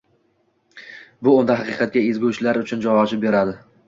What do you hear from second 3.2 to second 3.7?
beradi